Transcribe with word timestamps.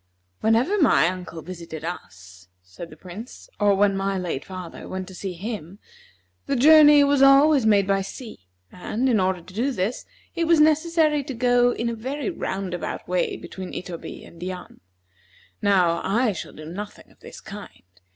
"Whenever 0.39 0.81
my 0.81 1.07
uncle 1.07 1.43
visited 1.43 1.85
us," 1.85 2.47
said 2.63 2.89
the 2.89 2.97
Prince, 2.97 3.51
"or 3.59 3.75
when 3.75 3.95
my 3.95 4.17
late 4.17 4.43
father 4.43 4.87
went 4.87 5.07
to 5.07 5.13
see 5.13 5.33
him, 5.33 5.77
the 6.47 6.55
journey 6.55 7.03
was 7.03 7.21
always 7.21 7.67
made 7.67 7.85
by 7.85 8.01
sea; 8.01 8.47
and, 8.71 9.07
in 9.07 9.19
order 9.19 9.41
to 9.43 9.53
do 9.53 9.69
this, 9.71 10.05
it 10.33 10.45
was 10.45 10.59
necessary 10.59 11.23
to 11.23 11.35
go 11.35 11.69
in 11.71 11.87
a 11.87 11.93
very 11.93 12.31
roundabout 12.31 13.07
way 13.07 13.37
between 13.37 13.75
Itoby 13.75 14.25
and 14.25 14.41
Yan. 14.41 14.79
Now, 15.61 16.01
I 16.03 16.31
shall 16.31 16.53
do 16.53 16.65
nothing 16.65 17.11
of 17.11 17.19
this 17.19 17.39
kind. 17.39 17.83